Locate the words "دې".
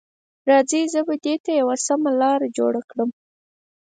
1.25-1.35